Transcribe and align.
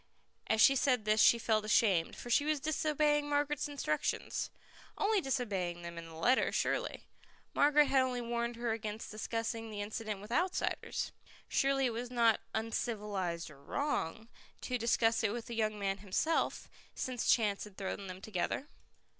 As 0.47 0.59
she 0.61 0.75
said 0.75 1.05
this 1.05 1.21
she 1.21 1.37
felt 1.37 1.63
ashamed, 1.63 2.15
for 2.15 2.31
she 2.31 2.43
was 2.43 2.59
disobeying 2.59 3.29
Margaret's 3.29 3.67
instructions. 3.67 4.49
Only 4.97 5.21
disobeying 5.21 5.83
them 5.83 5.95
in 5.99 6.07
the 6.07 6.15
letter, 6.15 6.51
surely. 6.51 7.03
Margaret 7.53 7.85
had 7.85 8.01
only 8.01 8.19
warned 8.19 8.55
her 8.55 8.71
against 8.71 9.11
discussing 9.11 9.69
the 9.69 9.79
incident 9.83 10.19
with 10.19 10.31
outsiders. 10.31 11.11
Surely 11.47 11.85
it 11.85 11.93
was 11.93 12.09
not 12.09 12.41
"uncivilized 12.55 13.51
or 13.51 13.61
wrong" 13.61 14.27
to 14.61 14.79
discuss 14.79 15.21
it 15.23 15.31
with 15.33 15.45
the 15.45 15.55
young 15.55 15.77
man 15.77 15.99
himself, 15.99 16.67
since 16.95 17.29
chance 17.31 17.65
had 17.65 17.77
thrown 17.77 18.07
them 18.07 18.21
together. 18.21 18.69